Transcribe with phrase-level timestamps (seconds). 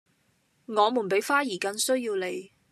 [0.65, 2.53] 我們比花兒更需要你